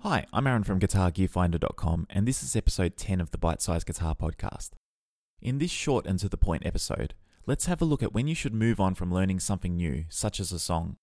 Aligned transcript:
Hi, 0.00 0.24
I'm 0.32 0.46
Aaron 0.46 0.64
from 0.64 0.80
GuitarGearFinder.com, 0.80 2.06
and 2.08 2.26
this 2.26 2.42
is 2.42 2.56
episode 2.56 2.96
10 2.96 3.20
of 3.20 3.30
the 3.30 3.36
Bite 3.36 3.60
Size 3.60 3.84
Guitar 3.84 4.14
Podcast. 4.14 4.70
In 5.42 5.58
this 5.58 5.70
short 5.70 6.06
and 6.06 6.18
to 6.20 6.30
the 6.30 6.38
point 6.38 6.64
episode, 6.64 7.12
let's 7.44 7.66
have 7.66 7.82
a 7.82 7.84
look 7.84 8.02
at 8.02 8.14
when 8.14 8.26
you 8.26 8.34
should 8.34 8.54
move 8.54 8.80
on 8.80 8.94
from 8.94 9.12
learning 9.12 9.40
something 9.40 9.76
new, 9.76 10.06
such 10.08 10.40
as 10.40 10.50
a 10.50 10.58
song. 10.58 10.96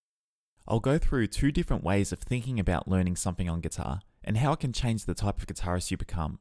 I'll 0.68 0.80
go 0.80 0.98
through 0.98 1.28
two 1.28 1.52
different 1.52 1.84
ways 1.84 2.12
of 2.12 2.18
thinking 2.18 2.60
about 2.60 2.88
learning 2.88 3.18
something 3.18 3.48
on 3.48 3.62
guitar 3.62 4.00
and 4.24 4.38
how 4.38 4.54
it 4.54 4.60
can 4.62 4.74
change 4.74 5.06
the 5.06 5.14
type 5.14 5.38
of 5.38 5.46
guitarist 5.46 5.92
you 5.92 5.98
become. 5.98 6.40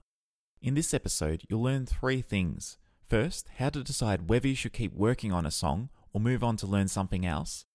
In 0.63 0.73
this 0.73 0.95
episode, 0.95 1.43
you'll 1.51 1.63
learn 1.63 1.85
three 1.85 2.23
things. 2.23 2.79
First, 3.11 3.51
how 3.59 3.69
to 3.69 3.85
decide 3.85 4.31
whether 4.31 4.49
you 4.49 4.55
should 4.55 4.73
keep 4.73 4.95
working 4.95 5.33
on 5.33 5.45
a 5.45 5.51
song 5.51 5.91
or 6.15 6.21
move 6.23 6.43
on 6.43 6.57
to 6.57 6.67
learn 6.67 6.89
something 6.89 7.27
else. 7.27 7.67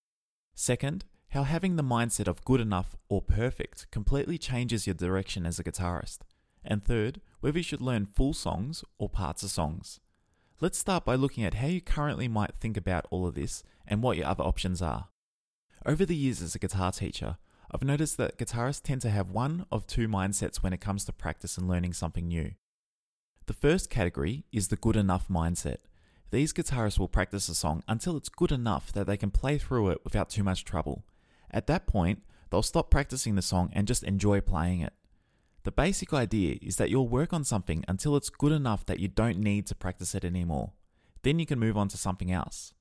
Second, 0.55 1.05
how 1.29 1.43
having 1.43 1.75
the 1.75 1.83
mindset 1.83 2.27
of 2.27 2.43
good 2.43 2.59
enough 2.59 2.95
or 3.07 3.21
perfect 3.21 3.89
completely 3.91 4.37
changes 4.37 4.87
your 4.87 4.95
direction 4.95 5.45
as 5.45 5.59
a 5.59 5.63
guitarist. 5.63 6.19
And 6.63 6.83
third, 6.83 7.21
whether 7.39 7.57
you 7.57 7.63
should 7.63 7.81
learn 7.81 8.07
full 8.07 8.33
songs 8.33 8.83
or 8.97 9.09
parts 9.09 9.43
of 9.43 9.51
songs. 9.51 9.99
Let's 10.59 10.77
start 10.77 11.05
by 11.05 11.15
looking 11.15 11.43
at 11.43 11.53
how 11.55 11.67
you 11.67 11.81
currently 11.81 12.27
might 12.27 12.55
think 12.59 12.75
about 12.75 13.05
all 13.11 13.25
of 13.27 13.35
this 13.35 13.63
and 13.87 14.01
what 14.01 14.17
your 14.17 14.27
other 14.27 14.43
options 14.43 14.81
are. 14.81 15.07
Over 15.85 16.05
the 16.05 16.15
years 16.15 16.41
as 16.41 16.55
a 16.55 16.59
guitar 16.59 16.91
teacher, 16.91 17.37
I've 17.71 17.83
noticed 17.83 18.17
that 18.17 18.37
guitarists 18.37 18.81
tend 18.81 19.01
to 19.01 19.09
have 19.09 19.29
one 19.29 19.65
of 19.71 19.85
two 19.85 20.07
mindsets 20.07 20.57
when 20.57 20.73
it 20.73 20.81
comes 20.81 21.05
to 21.05 21.13
practice 21.13 21.57
and 21.57 21.67
learning 21.67 21.93
something 21.93 22.27
new. 22.27 22.51
The 23.45 23.53
first 23.53 23.89
category 23.89 24.45
is 24.51 24.67
the 24.67 24.75
good 24.75 24.95
enough 24.95 25.27
mindset. 25.29 25.77
These 26.31 26.53
guitarists 26.53 26.99
will 26.99 27.07
practice 27.07 27.47
a 27.49 27.55
song 27.55 27.83
until 27.87 28.17
it's 28.17 28.29
good 28.29 28.51
enough 28.51 28.91
that 28.93 29.07
they 29.07 29.17
can 29.17 29.31
play 29.31 29.57
through 29.57 29.89
it 29.89 30.03
without 30.03 30.29
too 30.29 30.43
much 30.43 30.65
trouble. 30.65 31.05
At 31.51 31.67
that 31.67 31.87
point, 31.87 32.23
they'll 32.49 32.61
stop 32.61 32.89
practicing 32.89 33.35
the 33.35 33.41
song 33.41 33.69
and 33.73 33.87
just 33.87 34.03
enjoy 34.03 34.41
playing 34.41 34.81
it. 34.81 34.93
The 35.63 35.71
basic 35.71 36.13
idea 36.13 36.57
is 36.61 36.77
that 36.77 36.89
you'll 36.89 37.07
work 37.07 37.33
on 37.33 37.43
something 37.43 37.83
until 37.87 38.15
it's 38.15 38.29
good 38.29 38.51
enough 38.51 38.85
that 38.85 38.99
you 38.99 39.07
don't 39.07 39.39
need 39.39 39.67
to 39.67 39.75
practice 39.75 40.15
it 40.15 40.23
anymore. 40.23 40.71
Then 41.23 41.37
you 41.39 41.45
can 41.45 41.59
move 41.59 41.77
on 41.77 41.89
to 41.89 41.97
something 41.97 42.31
else. 42.31 42.73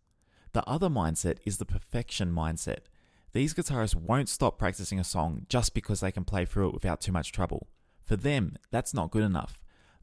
The 0.53 0.67
other 0.69 0.89
mindset 0.89 1.39
is 1.45 1.59
the 1.59 1.65
perfection 1.65 2.33
mindset. 2.33 2.85
These 3.33 3.55
guitarists 3.55 3.95
won't 3.95 4.29
stop 4.29 4.59
practicing 4.59 4.99
a 4.99 5.05
song 5.05 5.47
just 5.49 5.75
because 5.75 6.01
they 6.01 6.13
can 6.13 6.25
play 6.25 6.45
through 6.45 6.69
it 6.69 6.75
without 6.75 7.01
too 7.01 7.13
much 7.13 7.33
trouble. 7.33 7.69
For 8.03 8.17
them, 8.17 8.57
that's 8.71 8.95
not 8.95 9.11
good 9.11 9.23
enough. 9.23 9.59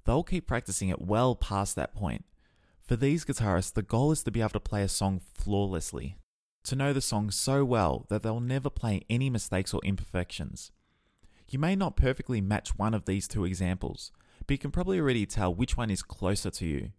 They'll 0.06 0.24
keep 0.24 0.46
practicing 0.46 0.90
it 0.90 1.02
well 1.02 1.36
past 1.36 1.76
that 1.76 1.96
point. 1.96 2.26
For 2.86 2.96
these 2.96 3.26
guitarists, 3.26 3.74
the 3.74 3.82
goal 3.82 4.12
is 4.12 4.22
to 4.24 4.32
be 4.32 4.42
able 4.42 4.52
to 4.52 4.60
play 4.60 4.84
a 4.84 4.88
song 4.88 5.22
flawlessly, 5.34 6.18
to 6.66 6.76
know 6.76 6.94
the 6.94 7.02
song 7.02 7.32
so 7.32 7.64
well 7.64 8.06
that 8.10 8.24
they'll 8.24 8.40
never 8.40 8.70
play 8.70 9.04
any 9.10 9.30
mistakes 9.30 9.74
or 9.74 9.82
imperfections. 9.84 10.72
You 11.50 11.60
may 11.60 11.76
not 11.76 11.96
perfectly 11.96 12.42
match 12.42 12.78
one 12.78 12.94
of 12.94 13.06
these 13.06 13.28
two 13.28 13.46
examples, 13.46 14.12
but 14.40 14.54
you 14.54 14.58
can 14.58 14.72
probably 14.72 15.00
already 15.00 15.26
tell 15.26 15.54
which 15.54 15.78
one 15.78 15.90
is 15.90 16.02
closer 16.02 16.50
to 16.52 16.66
you. 16.66 16.92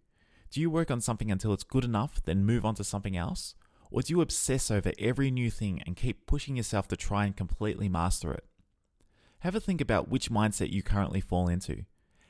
Do 0.51 0.61
you 0.61 0.69
work 0.69 0.89
on 0.89 1.01
something 1.01 1.29
until 1.29 1.53
it's 1.53 1.63
good 1.63 1.83
enough, 1.83 2.21
then 2.23 2.45
move 2.45 2.65
on 2.65 2.75
to 2.75 2.83
something 2.83 3.17
else? 3.17 3.55
Or 3.91 4.01
do 4.01 4.13
you 4.13 4.21
obsess 4.21 4.71
over 4.71 4.91
every 4.97 5.31
new 5.31 5.49
thing 5.49 5.81
and 5.85 5.95
keep 5.95 6.25
pushing 6.25 6.55
yourself 6.55 6.87
to 6.89 6.97
try 6.97 7.25
and 7.25 7.35
completely 7.35 7.89
master 7.89 8.31
it? 8.31 8.45
Have 9.39 9.55
a 9.55 9.59
think 9.59 9.81
about 9.81 10.09
which 10.09 10.31
mindset 10.31 10.71
you 10.71 10.81
currently 10.81 11.21
fall 11.21 11.47
into. 11.47 11.85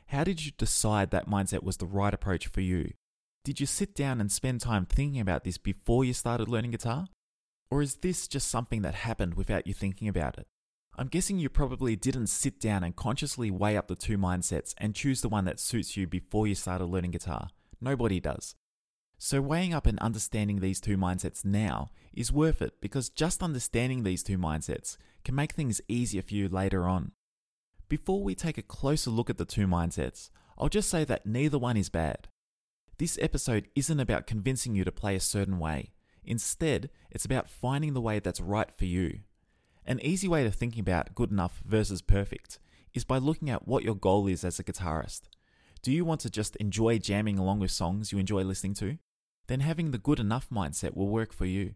How 0.08 0.24
did 0.24 0.46
you 0.46 0.52
decide 0.58 1.12
that 1.12 1.30
mindset 1.30 1.64
was 1.64 1.78
the 1.78 1.86
right 1.86 2.14
approach 2.14 2.48
for 2.48 2.62
you? 2.62 2.94
Did 3.44 3.60
you 3.60 3.66
sit 3.66 3.96
down 3.96 4.20
and 4.20 4.32
spend 4.32 4.62
time 4.62 4.86
thinking 4.86 5.22
about 5.22 5.44
this 5.44 5.58
before 5.58 6.04
you 6.04 6.14
started 6.14 6.50
learning 6.50 6.72
guitar? 6.72 7.08
Or 7.70 7.82
is 7.82 7.96
this 7.96 8.28
just 8.28 8.48
something 8.48 8.82
that 8.82 8.96
happened 8.96 9.34
without 9.34 9.68
you 9.68 9.74
thinking 9.74 10.08
about 10.08 10.38
it? 10.38 10.48
I'm 11.00 11.08
guessing 11.08 11.38
you 11.38 11.50
probably 11.50 11.96
didn't 11.96 12.28
sit 12.28 12.60
down 12.60 12.84
and 12.84 12.96
consciously 12.96 13.52
weigh 13.52 13.78
up 13.78 13.88
the 13.88 13.96
two 13.96 14.18
mindsets 14.18 14.74
and 14.80 14.96
choose 14.96 15.22
the 15.22 15.30
one 15.30 15.46
that 15.46 15.60
suits 15.60 15.96
you 15.96 16.08
before 16.08 16.48
you 16.48 16.56
started 16.56 16.86
learning 16.86 17.12
guitar. 17.12 17.50
Nobody 17.80 18.20
does. 18.20 18.56
So, 19.20 19.42
weighing 19.42 19.74
up 19.74 19.86
and 19.86 20.00
understanding 20.00 20.60
these 20.60 20.80
two 20.80 20.98
mindsets 20.98 21.44
now 21.44 21.90
is 22.14 22.32
worth 22.32 22.62
it 22.62 22.82
because 22.82 23.10
just 23.10 23.44
understanding 23.44 24.04
these 24.04 24.24
two 24.24 24.38
mindsets 24.38 24.98
can 25.24 25.36
make 25.36 25.54
things 25.54 25.82
easier 25.88 26.22
for 26.22 26.34
you 26.34 26.50
later 26.50 26.88
on. 26.88 27.12
Before 27.90 28.24
we 28.24 28.36
take 28.36 28.58
a 28.58 28.64
closer 28.64 29.10
look 29.10 29.30
at 29.30 29.38
the 29.38 29.46
two 29.46 29.68
mindsets, 29.68 30.30
I'll 30.58 30.70
just 30.70 30.90
say 30.90 31.04
that 31.06 31.26
neither 31.26 31.58
one 31.58 31.78
is 31.78 31.90
bad. 31.90 32.28
This 32.98 33.18
episode 33.22 33.68
isn't 33.76 34.00
about 34.00 34.28
convincing 34.28 34.76
you 34.76 34.84
to 34.84 34.92
play 34.92 35.16
a 35.16 35.20
certain 35.20 35.60
way. 35.60 35.94
Instead, 36.28 36.90
it's 37.10 37.26
about 37.26 37.50
finding 37.50 37.94
the 37.94 38.02
way 38.02 38.20
that's 38.20 38.42
right 38.42 38.72
for 38.72 38.86
you. 38.86 39.22
An 39.86 40.02
easy 40.04 40.28
way 40.28 40.44
to 40.44 40.52
thinking 40.52 40.82
about 40.82 41.16
good 41.16 41.32
enough 41.32 41.64
versus 41.66 42.02
perfect 42.02 42.60
is 42.94 43.06
by 43.06 43.18
looking 43.18 43.50
at 43.50 43.68
what 43.68 43.84
your 43.84 43.96
goal 43.96 44.28
is 44.28 44.44
as 44.44 44.60
a 44.60 44.64
guitarist. 44.64 45.22
Do 45.82 45.92
you 45.94 46.04
want 46.04 46.20
to 46.22 46.30
just 46.30 46.58
enjoy 46.58 46.98
jamming 47.00 47.40
along 47.40 47.60
with 47.60 47.72
songs 47.72 48.12
you 48.12 48.18
enjoy 48.18 48.44
listening 48.44 48.74
to? 48.76 48.98
Then 49.48 49.62
having 49.62 49.92
the 49.92 49.98
good 49.98 50.20
enough 50.20 50.50
mindset 50.52 50.96
will 50.96 51.08
work 51.08 51.32
for 51.32 51.46
you. 51.46 51.76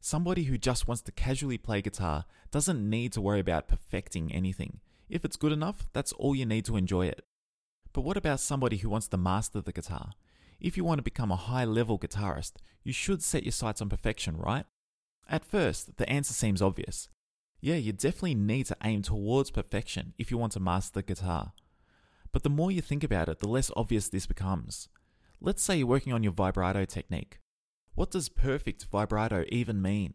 Somebody 0.00 0.44
who 0.44 0.56
just 0.56 0.86
wants 0.86 1.02
to 1.02 1.12
casually 1.12 1.58
play 1.58 1.82
guitar 1.82 2.24
doesn't 2.52 2.88
need 2.88 3.12
to 3.14 3.20
worry 3.20 3.40
about 3.40 3.68
perfecting 3.68 4.32
anything. 4.32 4.78
If 5.08 5.24
it's 5.24 5.36
good 5.36 5.52
enough, 5.52 5.88
that's 5.92 6.12
all 6.12 6.36
you 6.36 6.46
need 6.46 6.64
to 6.66 6.76
enjoy 6.76 7.06
it. 7.06 7.24
But 7.92 8.02
what 8.02 8.16
about 8.16 8.38
somebody 8.38 8.76
who 8.76 8.88
wants 8.88 9.08
to 9.08 9.16
master 9.16 9.60
the 9.60 9.72
guitar? 9.72 10.12
If 10.60 10.76
you 10.76 10.84
want 10.84 10.98
to 10.98 11.02
become 11.02 11.32
a 11.32 11.36
high 11.36 11.64
level 11.64 11.98
guitarist, 11.98 12.52
you 12.84 12.92
should 12.92 13.22
set 13.22 13.44
your 13.44 13.52
sights 13.52 13.80
on 13.80 13.88
perfection, 13.88 14.36
right? 14.36 14.66
At 15.28 15.44
first, 15.44 15.96
the 15.96 16.08
answer 16.08 16.34
seems 16.34 16.60
obvious. 16.60 17.08
Yeah, 17.60 17.76
you 17.76 17.92
definitely 17.92 18.34
need 18.34 18.66
to 18.66 18.76
aim 18.84 19.02
towards 19.02 19.50
perfection 19.50 20.14
if 20.18 20.30
you 20.30 20.38
want 20.38 20.52
to 20.52 20.60
master 20.60 20.94
the 20.94 21.02
guitar. 21.02 21.52
But 22.32 22.42
the 22.42 22.50
more 22.50 22.70
you 22.70 22.80
think 22.80 23.02
about 23.02 23.28
it, 23.28 23.38
the 23.38 23.48
less 23.48 23.70
obvious 23.76 24.08
this 24.08 24.26
becomes. 24.26 24.88
Let's 25.40 25.62
say 25.62 25.76
you're 25.76 25.86
working 25.86 26.12
on 26.12 26.22
your 26.22 26.32
vibrato 26.32 26.84
technique. 26.84 27.38
What 27.94 28.10
does 28.10 28.28
perfect 28.28 28.86
vibrato 28.90 29.44
even 29.48 29.80
mean? 29.82 30.14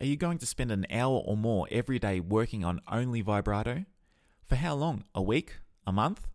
Are 0.00 0.06
you 0.06 0.16
going 0.16 0.38
to 0.38 0.46
spend 0.46 0.72
an 0.72 0.86
hour 0.90 1.22
or 1.24 1.36
more 1.36 1.68
every 1.70 1.98
day 1.98 2.20
working 2.20 2.64
on 2.64 2.80
only 2.90 3.20
vibrato? 3.20 3.84
For 4.44 4.56
how 4.56 4.74
long? 4.74 5.04
A 5.14 5.22
week? 5.22 5.58
A 5.86 5.92
month? 5.92 6.26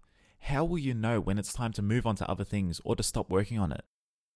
How 0.46 0.64
will 0.64 0.78
you 0.78 0.94
know 0.94 1.20
when 1.20 1.40
it's 1.40 1.54
time 1.54 1.74
to 1.74 1.82
move 1.82 2.06
on 2.06 2.16
to 2.18 2.30
other 2.30 2.44
things 2.44 2.80
or 2.86 2.96
to 2.96 3.02
stop 3.02 3.32
working 3.32 3.58
on 3.58 3.72
it? 3.72 3.84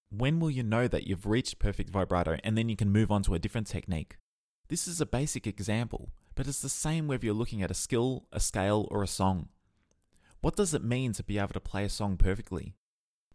When 0.09 0.39
will 0.39 0.49
you 0.49 0.63
know 0.63 0.87
that 0.87 1.05
you've 1.05 1.27
reached 1.27 1.59
perfect 1.59 1.91
vibrato 1.91 2.37
and 2.43 2.57
then 2.57 2.67
you 2.67 2.75
can 2.75 2.91
move 2.91 3.11
on 3.11 3.21
to 3.23 3.35
a 3.35 3.39
different 3.39 3.67
technique? 3.67 4.17
This 4.69 4.87
is 4.87 4.99
a 4.99 5.05
basic 5.05 5.45
example, 5.45 6.09
but 6.33 6.47
it's 6.47 6.63
the 6.63 6.67
same 6.67 7.07
whether 7.07 7.27
you're 7.27 7.35
looking 7.35 7.61
at 7.61 7.69
a 7.69 7.75
skill, 7.75 8.25
a 8.31 8.39
scale, 8.39 8.87
or 8.89 9.03
a 9.03 9.07
song. 9.07 9.49
What 10.41 10.55
does 10.55 10.73
it 10.73 10.83
mean 10.83 11.13
to 11.13 11.23
be 11.23 11.37
able 11.37 11.49
to 11.49 11.59
play 11.59 11.83
a 11.83 11.89
song 11.89 12.17
perfectly? 12.17 12.73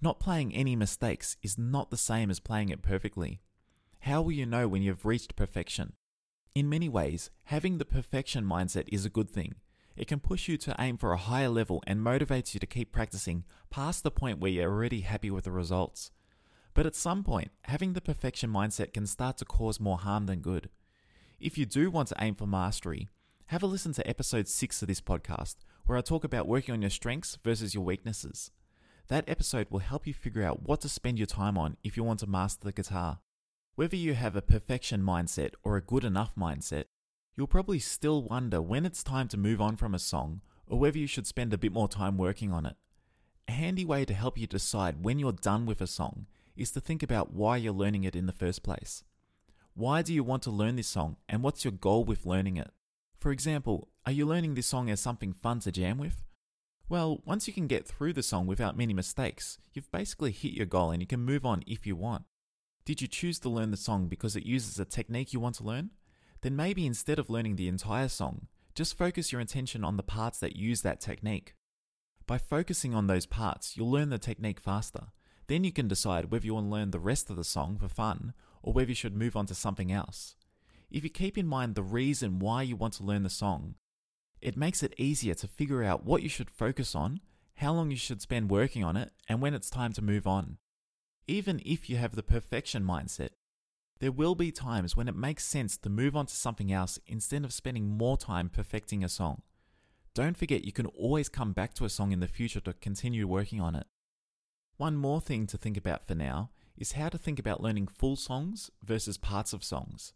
Not 0.03 0.19
playing 0.19 0.53
any 0.53 0.75
mistakes 0.75 1.37
is 1.45 1.57
not 1.57 1.93
the 1.93 1.97
same 1.97 2.29
as 2.29 2.41
playing 2.41 2.71
it 2.71 2.83
perfectly. 2.83 3.41
How 4.01 4.21
will 4.21 4.33
you 4.33 4.47
know 4.47 4.67
when 4.67 4.83
you've 4.83 5.07
reached 5.07 5.37
perfection? 5.37 5.93
In 6.57 6.69
many 6.69 6.89
ways, 6.89 7.31
having 7.45 7.79
the 7.79 7.85
perfection 7.85 8.45
mindset 8.45 8.89
is 8.89 9.05
a 9.05 9.11
good 9.11 9.31
thing. 9.31 9.55
It 9.97 10.09
can 10.09 10.21
push 10.21 10.49
you 10.49 10.57
to 10.59 10.75
aim 10.79 10.97
for 10.97 11.13
a 11.13 11.17
higher 11.17 11.49
level 11.49 11.83
and 11.87 12.01
motivates 12.01 12.53
you 12.53 12.61
to 12.61 12.67
keep 12.67 12.93
practicing 12.93 13.45
past 13.71 14.03
the 14.03 14.11
point 14.11 14.41
where 14.41 14.51
you're 14.51 14.71
already 14.71 15.01
happy 15.01 15.31
with 15.31 15.45
the 15.45 15.53
results. 15.53 16.11
But 16.75 16.87
at 16.87 16.97
some 16.97 17.23
point, 17.23 17.53
having 17.63 17.93
the 17.93 18.01
perfection 18.01 18.51
mindset 18.51 18.93
can 18.93 19.07
start 19.07 19.39
to 19.39 19.45
cause 19.45 19.79
more 19.79 19.99
harm 19.99 20.27
than 20.27 20.41
good. 20.41 20.69
If 21.39 21.57
you 21.57 21.67
do 21.67 21.91
want 21.91 22.09
to 22.09 22.17
aim 22.19 22.35
for 22.35 22.47
mastery, 22.47 23.09
have 23.47 23.63
a 23.63 23.67
listen 23.67 23.93
to 23.93 24.09
episode 24.09 24.49
6 24.49 24.83
of 24.83 24.89
this 24.89 25.01
podcast, 25.01 25.57
where 25.87 25.97
I 25.97 26.01
talk 26.01 26.25
about 26.25 26.49
working 26.49 26.73
on 26.73 26.81
your 26.81 26.91
strengths 26.91 27.39
versus 27.45 27.75
your 27.75 27.85
weaknesses. 27.85 28.51
That 29.09 29.29
episode 29.29 29.69
will 29.71 29.81
help 29.81 30.07
you 30.07 30.15
figure 30.15 30.43
out 30.43 30.63
what 30.63 30.81
to 30.81 30.89
spend 30.89 31.19
your 31.19 31.27
time 31.27 31.59
on 31.59 31.77
if 31.85 31.97
you 31.97 32.03
want 32.03 32.21
to 32.21 32.27
master 32.27 32.65
the 32.65 32.73
guitar. 32.73 33.21
Whether 33.75 33.97
you 33.97 34.15
have 34.15 34.35
a 34.35 34.43
perfection 34.43 35.03
mindset 35.03 35.51
or 35.63 35.77
a 35.77 35.83
good 35.83 36.05
enough 36.05 36.35
mindset, 36.37 36.85
you'll 37.37 37.47
probably 37.47 37.79
still 37.79 38.23
wonder 38.23 38.61
when 38.61 38.87
it's 38.87 39.03
time 39.03 39.29
to 39.29 39.37
move 39.37 39.61
on 39.61 39.77
from 39.77 39.95
a 39.95 39.99
song 39.99 40.41
or 40.67 40.79
whether 40.79 40.99
you 40.99 41.07
should 41.07 41.27
spend 41.27 41.53
a 41.53 41.59
bit 41.59 41.73
more 41.73 41.89
time 41.89 42.17
working 42.17 42.53
on 42.53 42.67
it. 42.67 42.77
A 43.49 43.53
handy 43.53 43.85
way 43.85 44.05
to 44.05 44.15
help 44.15 44.39
you 44.39 44.47
decide 44.47 45.05
when 45.05 45.19
you're 45.19 45.33
done 45.33 45.67
with 45.67 45.81
a 45.81 45.87
song 45.87 46.27
is 46.57 46.71
to 46.71 46.81
think 46.81 47.03
about 47.03 47.33
why 47.33 47.57
you're 47.57 47.73
learning 47.73 48.05
it 48.05 48.17
in 48.17 48.27
the 48.27 48.33
first 48.33 48.63
place. 48.63 49.05
Why 49.75 50.03
do 50.03 50.15
you 50.15 50.23
want 50.23 50.43
to 50.45 50.51
learn 50.51 50.77
this 50.77 50.87
song 50.87 51.17
and 51.29 51.43
what's 51.43 51.65
your 51.65 51.73
goal 51.73 52.05
with 52.05 52.27
learning 52.27 52.57
it? 52.57 52.71
For 53.19 53.33
example, 53.33 53.89
are 54.07 54.13
you 54.13 54.27
learning 54.27 54.55
this 54.55 54.67
song 54.67 54.89
as 54.89 55.01
something 55.01 55.33
fun 55.33 55.61
to 55.61 55.73
jam 55.73 55.99
with? 55.99 56.23
Well, 56.89 57.23
once 57.25 57.49
you 57.49 57.55
can 57.55 57.67
get 57.67 57.87
through 57.87 58.13
the 58.13 58.23
song 58.23 58.47
without 58.47 58.77
many 58.77 58.93
mistakes, 58.93 59.59
you've 59.73 59.91
basically 59.91 60.31
hit 60.31 60.53
your 60.53 60.67
goal 60.67 60.91
and 60.91 61.01
you 61.01 61.07
can 61.07 61.21
move 61.21 61.45
on 61.45 61.65
if 61.67 61.87
you 61.87 61.97
want. 61.97 62.25
Did 62.85 63.01
you 63.01 63.09
choose 63.09 63.39
to 63.41 63.49
learn 63.49 63.71
the 63.71 63.79
song 63.79 64.07
because 64.07 64.37
it 64.37 64.45
uses 64.45 64.79
a 64.79 64.85
technique 64.85 65.33
you 65.33 65.41
want 65.41 65.55
to 65.57 65.65
learn? 65.65 65.91
Then 66.45 66.57
maybe 66.57 66.85
instead 66.85 67.19
of 67.19 67.31
learning 67.31 67.57
the 67.57 67.69
entire 67.69 68.07
song, 68.07 68.49
just 68.75 68.99
focus 68.99 69.33
your 69.33 69.41
attention 69.41 69.83
on 69.83 69.97
the 69.97 70.03
parts 70.03 70.39
that 70.41 70.57
use 70.57 70.83
that 70.83 71.01
technique. 71.01 71.55
By 72.27 72.37
focusing 72.37 72.95
on 72.95 73.07
those 73.07 73.25
parts, 73.25 73.79
you'll 73.79 73.91
learn 73.91 74.11
the 74.11 74.19
technique 74.19 74.61
faster. 74.61 75.05
Then 75.47 75.65
you 75.65 75.73
can 75.73 75.89
decide 75.89 76.31
whether 76.31 76.45
you 76.45 76.53
want 76.53 76.67
to 76.67 76.71
learn 76.71 76.91
the 76.91 76.99
rest 76.99 77.31
of 77.31 77.37
the 77.37 77.45
song 77.45 77.79
for 77.79 77.89
fun 77.89 78.35
or 78.63 78.75
whether 78.75 78.91
you 78.91 78.95
should 78.95 79.17
move 79.17 79.37
on 79.37 79.47
to 79.47 79.55
something 79.55 79.91
else. 79.91 80.37
If 80.91 81.03
you 81.03 81.09
keep 81.09 81.39
in 81.39 81.47
mind 81.47 81.77
the 81.77 81.83
reason 81.83 82.39
why 82.39 82.61
you 82.61 82.77
want 82.77 82.93
to 82.95 83.05
learn 83.05 83.23
the 83.23 83.31
song, 83.31 83.77
it 84.43 84.55
makes 84.55 84.83
it 84.83 84.93
easier 84.99 85.33
to 85.37 85.49
figure 85.49 85.83
out 85.83 86.05
what 86.05 86.23
you 86.23 86.29
should 86.29 86.51
focus 86.51 86.95
on, 86.95 87.21
how 87.55 87.73
long 87.73 87.91
you 87.91 87.97
should 87.97 88.21
spend 88.21 88.51
working 88.51 88.85
on 88.85 88.99
it, 88.99 89.13
and 89.31 89.41
when 89.41 89.55
it's 89.55 89.71
time 89.71 89.95
to 89.95 90.03
move 90.03 90.27
on. 90.27 90.59
Even 91.27 91.63
if 91.65 91.89
you 91.89 91.97
have 91.97 92.15
the 92.15 92.23
perfection 92.23 92.85
mindset, 92.85 93.31
there 94.01 94.13
will 94.13 94.35
be 94.35 94.51
times 94.51 94.97
when 94.97 95.09
it 95.09 95.17
makes 95.17 95.45
sense 95.45 95.77
to 95.79 95.89
move 95.89 96.17
on 96.17 96.27
to 96.27 96.35
something 96.35 96.73
else 96.73 96.99
instead 97.07 97.45
of 97.45 97.53
spending 97.53 97.89
more 97.89 98.17
time 98.17 98.49
perfecting 98.49 99.05
a 99.05 99.09
song. 99.09 99.43
Don't 100.15 100.37
forget 100.37 100.65
you 100.65 100.73
can 100.73 100.87
always 100.87 101.29
come 101.29 101.53
back 101.53 101.75
to 101.75 101.85
a 101.85 101.89
song 101.89 102.13
in 102.13 102.21
the 102.21 102.29
future 102.29 102.61
to 102.61 102.73
continue 102.75 103.27
working 103.27 103.61
on 103.61 103.75
it. 103.75 103.87
One 104.77 104.97
more 104.97 105.21
thing 105.21 105.47
to 105.49 105.59
think 105.59 105.77
about 105.77 106.07
for 106.07 106.15
now 106.15 106.51
is 106.77 106.93
how 106.93 107.09
to 107.09 107.19
think 107.19 107.39
about 107.39 107.63
learning 107.63 107.89
full 107.89 108.17
songs 108.17 108.71
versus 108.83 109.17
parts 109.17 109.53
of 109.53 109.63
songs. 109.63 110.13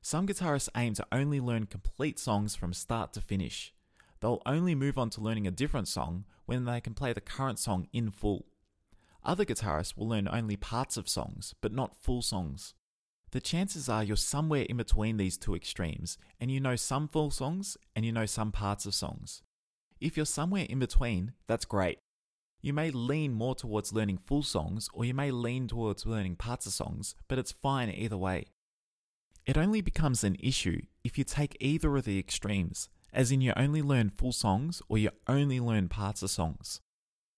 Some 0.00 0.26
guitarists 0.26 0.68
aim 0.76 0.94
to 0.94 1.06
only 1.10 1.40
learn 1.40 1.66
complete 1.66 2.18
songs 2.18 2.54
from 2.54 2.72
start 2.72 3.12
to 3.14 3.20
finish. 3.20 3.74
They'll 4.20 4.42
only 4.46 4.74
move 4.74 4.98
on 4.98 5.10
to 5.10 5.20
learning 5.20 5.46
a 5.46 5.50
different 5.50 5.88
song 5.88 6.24
when 6.46 6.64
they 6.64 6.80
can 6.80 6.94
play 6.94 7.12
the 7.12 7.20
current 7.20 7.58
song 7.58 7.88
in 7.92 8.10
full. 8.10 8.46
Other 9.24 9.44
guitarists 9.44 9.96
will 9.96 10.08
learn 10.08 10.28
only 10.28 10.56
parts 10.56 10.96
of 10.96 11.08
songs, 11.08 11.54
but 11.60 11.72
not 11.72 11.96
full 11.96 12.22
songs. 12.22 12.74
The 13.36 13.40
chances 13.40 13.86
are 13.90 14.02
you're 14.02 14.16
somewhere 14.16 14.62
in 14.62 14.78
between 14.78 15.18
these 15.18 15.36
two 15.36 15.54
extremes, 15.54 16.16
and 16.40 16.50
you 16.50 16.58
know 16.58 16.74
some 16.74 17.06
full 17.06 17.30
songs 17.30 17.76
and 17.94 18.02
you 18.02 18.10
know 18.10 18.24
some 18.24 18.50
parts 18.50 18.86
of 18.86 18.94
songs. 18.94 19.42
If 20.00 20.16
you're 20.16 20.24
somewhere 20.24 20.64
in 20.70 20.78
between, 20.78 21.32
that's 21.46 21.66
great. 21.66 21.98
You 22.62 22.72
may 22.72 22.90
lean 22.90 23.34
more 23.34 23.54
towards 23.54 23.92
learning 23.92 24.20
full 24.24 24.42
songs 24.42 24.88
or 24.94 25.04
you 25.04 25.12
may 25.12 25.30
lean 25.30 25.68
towards 25.68 26.06
learning 26.06 26.36
parts 26.36 26.64
of 26.64 26.72
songs, 26.72 27.14
but 27.28 27.38
it's 27.38 27.52
fine 27.52 27.90
either 27.90 28.16
way. 28.16 28.46
It 29.44 29.58
only 29.58 29.82
becomes 29.82 30.24
an 30.24 30.38
issue 30.40 30.80
if 31.04 31.18
you 31.18 31.24
take 31.24 31.58
either 31.60 31.94
of 31.94 32.06
the 32.06 32.18
extremes, 32.18 32.88
as 33.12 33.30
in 33.30 33.42
you 33.42 33.52
only 33.54 33.82
learn 33.82 34.08
full 34.16 34.32
songs 34.32 34.80
or 34.88 34.96
you 34.96 35.10
only 35.28 35.60
learn 35.60 35.90
parts 35.90 36.22
of 36.22 36.30
songs. 36.30 36.80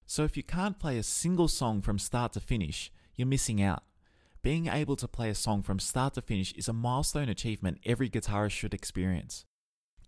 So 0.07 0.23
if 0.23 0.37
you 0.37 0.45
can't 0.45 0.79
play 0.79 0.97
a 0.97 1.03
single 1.03 1.49
song 1.49 1.83
from 1.83 1.99
start 1.99 2.35
to 2.35 2.41
finish, 2.41 2.93
you're 3.17 3.27
missing 3.27 3.61
out. 3.61 3.83
Being 4.43 4.69
able 4.69 4.97
to 4.97 5.09
play 5.09 5.31
a 5.31 5.35
song 5.35 5.63
from 5.63 5.79
start 5.79 6.15
to 6.15 6.23
finish 6.23 6.53
is 6.53 6.69
a 6.69 6.73
milestone 6.73 7.29
achievement 7.29 7.81
every 7.85 8.09
guitarist 8.09 8.53
should 8.53 8.75
experience. 8.75 9.45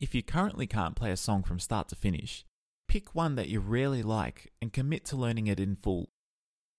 If 0.01 0.15
you 0.15 0.23
currently 0.23 0.67
can't 0.67 0.97
play 0.97 1.11
a 1.11 1.17
song 1.17 1.43
from 1.43 1.59
start 1.59 1.89
to 1.89 1.97
finish, 1.97 2.45
Pick 2.91 3.15
one 3.15 3.37
that 3.37 3.49
you 3.49 3.61
really 3.61 4.03
like 4.03 4.51
and 4.61 4.73
commit 4.73 5.05
to 5.05 5.17
learning 5.17 5.47
it 5.47 5.61
in 5.61 5.77
full. 5.77 6.11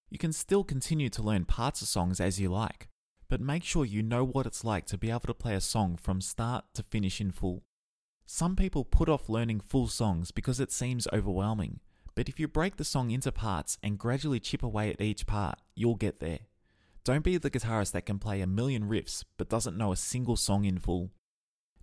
You 0.09 0.17
can 0.17 0.33
still 0.33 0.65
continue 0.65 1.07
to 1.07 1.21
learn 1.21 1.45
parts 1.45 1.81
of 1.81 1.87
songs 1.87 2.19
as 2.19 2.37
you 2.37 2.49
like, 2.49 2.89
but 3.29 3.39
make 3.39 3.63
sure 3.63 3.85
you 3.85 4.03
know 4.03 4.25
what 4.25 4.45
it's 4.45 4.65
like 4.65 4.85
to 4.87 4.97
be 4.97 5.09
able 5.09 5.21
to 5.21 5.33
play 5.33 5.55
a 5.55 5.61
song 5.61 5.95
from 5.95 6.19
start 6.19 6.65
to 6.73 6.83
finish 6.83 7.21
in 7.21 7.31
full. 7.31 7.63
Some 8.25 8.57
people 8.57 8.83
put 8.83 9.07
off 9.07 9.29
learning 9.29 9.61
full 9.61 9.87
songs 9.87 10.31
because 10.31 10.59
it 10.59 10.69
seems 10.69 11.07
overwhelming, 11.13 11.79
but 12.13 12.27
if 12.27 12.41
you 12.41 12.49
break 12.49 12.75
the 12.75 12.83
song 12.83 13.09
into 13.11 13.31
parts 13.31 13.77
and 13.81 13.97
gradually 13.97 14.41
chip 14.41 14.63
away 14.63 14.89
at 14.89 14.99
each 14.99 15.25
part, 15.25 15.59
you'll 15.75 15.95
get 15.95 16.19
there. 16.19 16.39
Don't 17.03 17.23
be 17.23 17.37
the 17.37 17.49
guitarist 17.49 17.93
that 17.93 18.05
can 18.05 18.19
play 18.19 18.41
a 18.41 18.47
million 18.47 18.83
riffs 18.87 19.23
but 19.37 19.49
doesn't 19.49 19.77
know 19.77 19.91
a 19.91 19.97
single 19.97 20.35
song 20.35 20.65
in 20.65 20.77
full. 20.77 21.11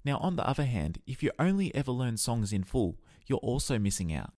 Now, 0.05 0.19
on 0.19 0.37
the 0.37 0.49
other 0.49 0.65
hand, 0.65 0.99
if 1.06 1.23
you 1.23 1.32
only 1.38 1.75
ever 1.75 1.91
learn 1.91 2.17
songs 2.17 2.53
in 2.53 2.62
full, 2.62 2.99
you're 3.26 3.38
also 3.38 3.79
missing 3.79 4.12
out. 4.12 4.32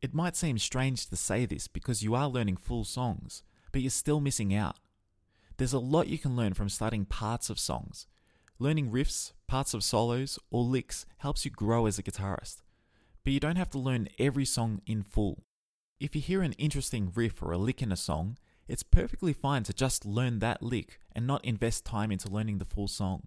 It 0.00 0.14
might 0.14 0.36
seem 0.36 0.58
strange 0.58 1.08
to 1.08 1.16
say 1.16 1.44
this 1.44 1.68
because 1.68 2.02
you 2.02 2.14
are 2.14 2.28
learning 2.28 2.56
full 2.56 2.84
songs, 2.84 3.42
but 3.72 3.82
you're 3.82 3.90
still 3.90 4.20
missing 4.20 4.54
out. 4.54 4.78
There's 5.58 5.74
a 5.74 5.78
lot 5.78 6.08
you 6.08 6.18
can 6.18 6.34
learn 6.34 6.54
from 6.54 6.68
studying 6.68 7.04
parts 7.04 7.50
of 7.50 7.58
songs. 7.58 8.06
Learning 8.58 8.90
riffs, 8.90 9.32
parts 9.46 9.74
of 9.74 9.84
solos, 9.84 10.38
or 10.50 10.62
licks 10.62 11.04
helps 11.18 11.44
you 11.44 11.50
grow 11.50 11.86
as 11.86 11.98
a 11.98 12.02
guitarist. 12.02 12.62
But 13.22 13.32
you 13.34 13.40
don't 13.40 13.56
have 13.56 13.70
to 13.70 13.78
learn 13.78 14.08
every 14.18 14.46
song 14.46 14.80
in 14.86 15.02
full. 15.02 15.44
If 16.00 16.14
you 16.14 16.22
hear 16.22 16.42
an 16.42 16.52
interesting 16.52 17.12
riff 17.14 17.42
or 17.42 17.52
a 17.52 17.58
lick 17.58 17.82
in 17.82 17.92
a 17.92 17.96
song, 17.96 18.38
it's 18.68 18.82
perfectly 18.82 19.32
fine 19.32 19.62
to 19.64 19.72
just 19.72 20.04
learn 20.04 20.40
that 20.40 20.62
lick 20.62 21.00
and 21.14 21.26
not 21.26 21.44
invest 21.44 21.84
time 21.84 22.10
into 22.10 22.28
learning 22.28 22.58
the 22.58 22.64
full 22.64 22.88
song. 22.88 23.26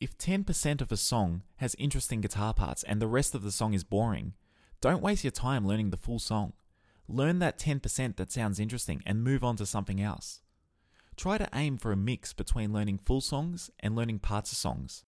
If 0.00 0.16
10% 0.16 0.80
of 0.80 0.92
a 0.92 0.96
song 0.96 1.42
has 1.56 1.74
interesting 1.76 2.20
guitar 2.20 2.54
parts 2.54 2.84
and 2.84 3.02
the 3.02 3.08
rest 3.08 3.34
of 3.34 3.42
the 3.42 3.50
song 3.50 3.74
is 3.74 3.82
boring, 3.82 4.34
don't 4.80 5.02
waste 5.02 5.24
your 5.24 5.32
time 5.32 5.66
learning 5.66 5.90
the 5.90 5.96
full 5.96 6.20
song. 6.20 6.52
Learn 7.08 7.40
that 7.40 7.58
10% 7.58 8.16
that 8.16 8.30
sounds 8.30 8.60
interesting 8.60 9.02
and 9.04 9.24
move 9.24 9.42
on 9.42 9.56
to 9.56 9.66
something 9.66 10.00
else. 10.00 10.40
Try 11.16 11.36
to 11.38 11.48
aim 11.52 11.78
for 11.78 11.90
a 11.90 11.96
mix 11.96 12.32
between 12.32 12.72
learning 12.72 12.98
full 12.98 13.20
songs 13.20 13.70
and 13.80 13.96
learning 13.96 14.20
parts 14.20 14.52
of 14.52 14.58
songs. 14.58 15.04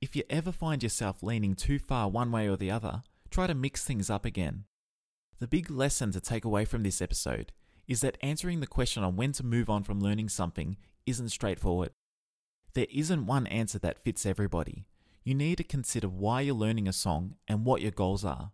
If 0.00 0.16
you 0.16 0.22
ever 0.30 0.52
find 0.52 0.82
yourself 0.82 1.22
leaning 1.22 1.54
too 1.54 1.78
far 1.78 2.08
one 2.08 2.30
way 2.30 2.48
or 2.48 2.56
the 2.56 2.70
other, 2.70 3.02
try 3.30 3.46
to 3.46 3.54
mix 3.54 3.84
things 3.84 4.08
up 4.08 4.24
again. 4.24 4.64
The 5.40 5.46
big 5.46 5.70
lesson 5.70 6.12
to 6.12 6.20
take 6.20 6.46
away 6.46 6.64
from 6.64 6.82
this 6.82 7.02
episode 7.02 7.52
is 7.86 8.00
that 8.00 8.18
answering 8.22 8.60
the 8.60 8.66
question 8.66 9.02
on 9.02 9.16
when 9.16 9.32
to 9.32 9.44
move 9.44 9.68
on 9.68 9.82
from 9.82 10.00
learning 10.00 10.28
something 10.28 10.76
isn't 11.06 11.28
straightforward. 11.30 11.90
There 12.74 12.86
isn't 12.90 13.26
one 13.26 13.46
answer 13.46 13.78
that 13.80 13.98
fits 13.98 14.26
everybody. 14.26 14.86
You 15.22 15.34
need 15.34 15.58
to 15.58 15.64
consider 15.64 16.08
why 16.08 16.42
you're 16.42 16.54
learning 16.54 16.88
a 16.88 16.92
song 16.92 17.36
and 17.48 17.64
what 17.64 17.80
your 17.80 17.90
goals 17.90 18.24
are. 18.24 18.52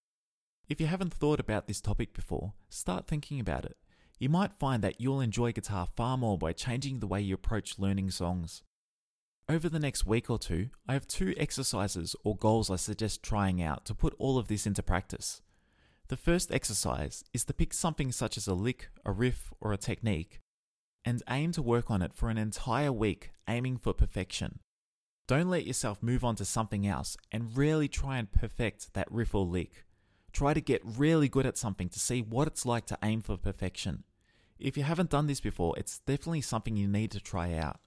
If 0.68 0.80
you 0.80 0.86
haven't 0.86 1.12
thought 1.12 1.40
about 1.40 1.66
this 1.66 1.80
topic 1.80 2.12
before, 2.12 2.52
start 2.68 3.06
thinking 3.06 3.40
about 3.40 3.64
it. 3.64 3.76
You 4.18 4.28
might 4.28 4.52
find 4.52 4.84
that 4.84 5.00
you'll 5.00 5.20
enjoy 5.20 5.52
guitar 5.52 5.88
far 5.96 6.16
more 6.18 6.38
by 6.38 6.52
changing 6.52 7.00
the 7.00 7.06
way 7.06 7.20
you 7.20 7.34
approach 7.34 7.78
learning 7.78 8.10
songs. 8.10 8.62
Over 9.48 9.68
the 9.68 9.80
next 9.80 10.06
week 10.06 10.30
or 10.30 10.38
two, 10.38 10.68
I 10.86 10.92
have 10.92 11.08
two 11.08 11.34
exercises 11.36 12.14
or 12.22 12.36
goals 12.36 12.70
I 12.70 12.76
suggest 12.76 13.22
trying 13.22 13.60
out 13.60 13.84
to 13.86 13.94
put 13.94 14.14
all 14.18 14.38
of 14.38 14.46
this 14.46 14.66
into 14.66 14.82
practice. 14.82 15.42
The 16.10 16.16
first 16.16 16.50
exercise 16.50 17.22
is 17.32 17.44
to 17.44 17.54
pick 17.54 17.72
something 17.72 18.10
such 18.10 18.36
as 18.36 18.48
a 18.48 18.52
lick, 18.52 18.88
a 19.04 19.12
riff, 19.12 19.52
or 19.60 19.72
a 19.72 19.76
technique 19.76 20.40
and 21.04 21.22
aim 21.30 21.52
to 21.52 21.62
work 21.62 21.88
on 21.88 22.02
it 22.02 22.12
for 22.12 22.28
an 22.28 22.36
entire 22.36 22.90
week, 22.90 23.30
aiming 23.48 23.76
for 23.76 23.92
perfection. 23.92 24.58
Don't 25.28 25.48
let 25.48 25.68
yourself 25.68 26.02
move 26.02 26.24
on 26.24 26.34
to 26.34 26.44
something 26.44 26.84
else 26.84 27.16
and 27.30 27.56
really 27.56 27.86
try 27.86 28.18
and 28.18 28.32
perfect 28.32 28.92
that 28.94 29.06
riff 29.08 29.36
or 29.36 29.46
lick. 29.46 29.84
Try 30.32 30.52
to 30.52 30.60
get 30.60 30.82
really 30.84 31.28
good 31.28 31.46
at 31.46 31.56
something 31.56 31.88
to 31.90 32.00
see 32.00 32.22
what 32.22 32.48
it's 32.48 32.66
like 32.66 32.86
to 32.86 32.98
aim 33.04 33.22
for 33.22 33.36
perfection. 33.36 34.02
If 34.58 34.76
you 34.76 34.82
haven't 34.82 35.10
done 35.10 35.28
this 35.28 35.40
before, 35.40 35.78
it's 35.78 36.00
definitely 36.00 36.40
something 36.40 36.76
you 36.76 36.88
need 36.88 37.12
to 37.12 37.20
try 37.20 37.54
out. 37.54 37.78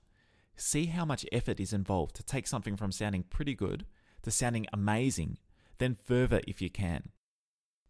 See 0.55 0.85
how 0.85 1.03
much 1.03 1.25
effort 1.33 1.59
is 1.59 1.73
involved 1.73 2.15
to 2.15 2.23
take 2.23 2.47
something 2.47 2.77
from 2.77 2.93
sounding 2.93 3.23
pretty 3.23 3.53
good 3.53 3.85
to 4.21 4.31
sounding 4.31 4.65
amazing, 4.71 5.39
then 5.77 5.93
further 5.93 6.39
if 6.47 6.61
you 6.61 6.69
can. 6.69 7.09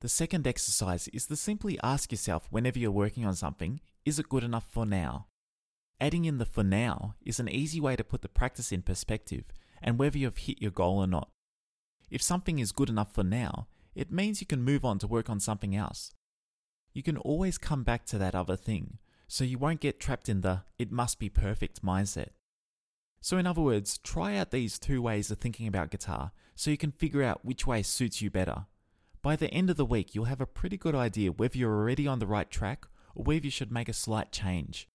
The 0.03 0.09
second 0.09 0.45
exercise 0.45 1.07
is 1.13 1.27
to 1.27 1.37
simply 1.37 1.79
ask 1.81 2.11
yourself 2.11 2.49
whenever 2.49 2.77
you're 2.77 2.91
working 2.91 3.25
on 3.25 3.35
something 3.35 3.79
is 4.03 4.19
it 4.19 4.27
good 4.27 4.43
enough 4.43 4.65
for 4.69 4.85
now? 4.85 5.27
Adding 6.01 6.25
in 6.25 6.39
the 6.39 6.45
for 6.45 6.61
now 6.61 7.15
is 7.25 7.39
an 7.39 7.47
easy 7.47 7.79
way 7.79 7.95
to 7.95 8.03
put 8.03 8.21
the 8.21 8.27
practice 8.27 8.73
in 8.73 8.81
perspective 8.81 9.45
and 9.81 9.97
whether 9.97 10.17
you've 10.17 10.39
hit 10.39 10.61
your 10.61 10.71
goal 10.71 10.97
or 10.97 11.07
not. 11.07 11.29
If 12.11 12.21
something 12.21 12.59
is 12.59 12.73
good 12.73 12.89
enough 12.89 13.13
for 13.13 13.23
now, 13.23 13.67
it 13.95 14.11
means 14.11 14.41
you 14.41 14.45
can 14.45 14.61
move 14.61 14.83
on 14.83 14.99
to 14.99 15.07
work 15.07 15.29
on 15.29 15.39
something 15.39 15.73
else. 15.73 16.11
You 16.93 17.01
can 17.01 17.15
always 17.15 17.57
come 17.57 17.83
back 17.83 18.05
to 18.07 18.17
that 18.17 18.35
other 18.35 18.57
thing, 18.57 18.97
so 19.29 19.45
you 19.45 19.57
won't 19.57 19.79
get 19.79 20.01
trapped 20.01 20.27
in 20.27 20.41
the 20.41 20.63
it 20.77 20.91
must 20.91 21.17
be 21.17 21.29
perfect 21.29 21.81
mindset. 21.81 22.31
So, 23.21 23.37
in 23.37 23.47
other 23.47 23.61
words, 23.61 23.99
try 23.99 24.35
out 24.35 24.51
these 24.51 24.77
two 24.77 25.01
ways 25.01 25.31
of 25.31 25.37
thinking 25.37 25.65
about 25.65 25.91
guitar 25.91 26.33
so 26.55 26.71
you 26.71 26.77
can 26.77 26.91
figure 26.91 27.23
out 27.23 27.45
which 27.45 27.65
way 27.65 27.83
suits 27.83 28.21
you 28.21 28.29
better. 28.29 28.65
By 29.23 29.37
the 29.37 29.49
end 29.51 29.69
of 29.69 29.77
the 29.77 29.85
week, 29.85 30.13
you'll 30.13 30.25
have 30.25 30.41
a 30.41 30.45
pretty 30.45 30.75
good 30.75 30.93
idea 30.93 31.31
whether 31.31 31.57
you're 31.57 31.73
already 31.73 32.05
on 32.05 32.19
the 32.19 32.27
right 32.27 32.51
track 32.51 32.85
or 33.15 33.23
whether 33.23 33.45
you 33.45 33.51
should 33.51 33.71
make 33.71 33.87
a 33.87 33.93
slight 33.93 34.33
change. 34.33 34.89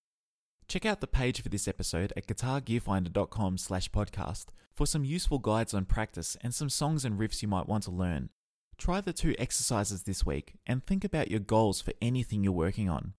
Check 0.68 0.84
out 0.84 1.00
the 1.00 1.06
page 1.06 1.40
for 1.40 1.48
this 1.48 1.66
episode 1.66 2.12
at 2.14 2.26
guitargearfinder.com 2.26 3.56
slash 3.56 3.90
podcast 3.90 4.48
for 4.76 4.86
some 4.86 5.02
useful 5.02 5.38
guides 5.38 5.72
on 5.72 5.86
practice 5.86 6.36
and 6.42 6.54
some 6.54 6.68
songs 6.68 7.06
and 7.06 7.18
riffs 7.18 7.40
you 7.40 7.48
might 7.48 7.66
want 7.66 7.84
to 7.84 7.90
learn. 7.90 8.28
Try 8.76 9.00
the 9.00 9.14
two 9.14 9.34
exercises 9.38 10.02
this 10.02 10.26
week 10.26 10.58
and 10.66 10.84
think 10.84 11.04
about 11.04 11.30
your 11.30 11.40
goals 11.40 11.80
for 11.80 11.94
anything 12.02 12.44
you're 12.44 12.52
working 12.52 12.90
on. 12.90 13.14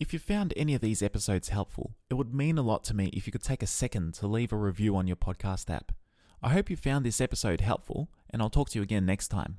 If 0.00 0.14
you 0.14 0.18
found 0.18 0.54
any 0.56 0.74
of 0.74 0.80
these 0.80 1.02
episodes 1.02 1.50
helpful, 1.50 1.92
it 2.08 2.14
would 2.14 2.34
mean 2.34 2.56
a 2.56 2.62
lot 2.62 2.82
to 2.84 2.96
me 2.96 3.10
if 3.12 3.26
you 3.26 3.32
could 3.32 3.42
take 3.42 3.62
a 3.62 3.66
second 3.66 4.14
to 4.14 4.26
leave 4.26 4.54
a 4.54 4.56
review 4.56 4.96
on 4.96 5.06
your 5.06 5.16
podcast 5.16 5.68
app. 5.68 5.92
I 6.42 6.48
hope 6.48 6.70
you 6.70 6.76
found 6.76 7.04
this 7.04 7.20
episode 7.20 7.60
helpful, 7.60 8.08
and 8.30 8.40
I'll 8.40 8.48
talk 8.48 8.70
to 8.70 8.78
you 8.78 8.82
again 8.82 9.04
next 9.04 9.28
time. 9.28 9.58